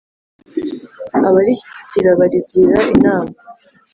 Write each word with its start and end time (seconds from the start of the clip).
abarishyigikira 1.27 2.09
barigira 2.19 2.77
inama 2.95 3.33